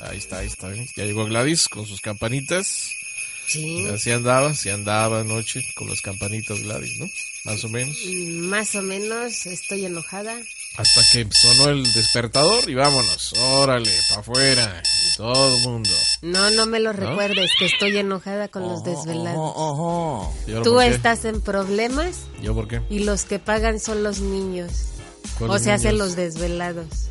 Ahí 0.00 0.18
está, 0.18 0.38
ahí 0.38 0.46
está. 0.46 0.72
¿eh? 0.72 0.86
Ya 0.96 1.04
llegó 1.04 1.24
Gladys 1.26 1.68
con 1.68 1.86
sus 1.86 2.00
campanitas. 2.00 2.92
Sí. 3.46 3.86
Así 3.88 4.12
andaba, 4.12 4.54
sí 4.54 4.70
andaba 4.70 5.20
anoche 5.20 5.64
con 5.74 5.88
las 5.88 6.00
campanitas 6.02 6.60
Gladys, 6.62 6.98
¿no? 6.98 7.06
Más 7.44 7.64
o 7.64 7.68
menos. 7.68 7.96
Más 8.06 8.74
o 8.76 8.82
menos 8.82 9.46
estoy 9.46 9.86
enojada. 9.86 10.36
Hasta 10.76 11.00
que 11.12 11.26
sonó 11.32 11.70
el 11.70 11.92
despertador 11.92 12.70
y 12.70 12.74
vámonos. 12.74 13.32
Órale, 13.38 13.90
para 14.08 14.20
afuera. 14.20 14.82
Todo 15.16 15.56
el 15.56 15.62
mundo. 15.64 15.90
No, 16.22 16.50
no 16.50 16.66
me 16.66 16.78
lo 16.78 16.92
recuerdes, 16.92 17.50
que 17.58 17.66
estoy 17.66 17.96
enojada 17.96 18.48
con 18.48 18.62
los 18.62 18.84
desvelados. 18.84 19.54
¿Y 20.46 20.52
ahora 20.52 20.62
Tú 20.62 20.80
estás 20.80 21.24
en 21.24 21.40
problemas 21.40 22.20
¿Yo 22.40 22.54
por 22.54 22.68
qué? 22.68 22.80
y 22.88 23.00
los 23.00 23.24
que 23.24 23.38
pagan 23.40 23.80
son 23.80 24.02
los 24.04 24.20
niños. 24.20 24.70
O 25.40 25.46
¿Cuáles 25.46 25.64
se 25.64 25.72
hacen 25.72 25.98
los 25.98 26.14
desvelados. 26.14 27.10